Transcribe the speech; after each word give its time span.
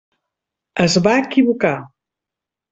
Es 0.85 0.97
va 1.09 1.15
equivocar. 1.25 1.77